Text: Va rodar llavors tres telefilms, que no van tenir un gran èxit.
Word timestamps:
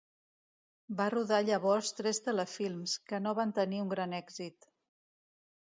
Va 1.01 1.05
rodar 1.13 1.39
llavors 1.49 1.91
tres 1.99 2.21
telefilms, 2.29 2.97
que 3.13 3.21
no 3.29 3.37
van 3.43 3.55
tenir 3.61 3.85
un 3.85 3.95
gran 3.95 4.19
èxit. 4.25 4.71